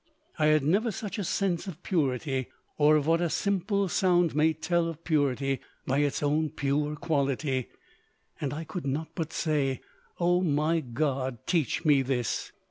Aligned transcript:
I 0.39 0.47
had 0.47 0.63
never 0.63 0.89
such 0.89 1.19
a 1.19 1.23
sense 1.23 1.67
of 1.67 1.83
purity, 1.83 2.47
or 2.79 2.95
of 2.95 3.05
what 3.05 3.21
a 3.21 3.29
simple 3.29 3.87
sound 3.87 4.35
may 4.35 4.51
tell 4.51 4.87
of 4.87 5.03
purity 5.03 5.59
by 5.85 5.99
its 5.99 6.23
own 6.23 6.49
pure 6.49 6.95
quality; 6.95 7.67
and 8.39 8.51
I 8.51 8.63
could 8.63 8.87
not 8.87 9.09
but 9.13 9.31
say, 9.31 9.79
O 10.19 10.41
my 10.41 10.79
God, 10.79 11.45
teach 11.45 11.85
me 11.85 12.01
this! 12.01 12.51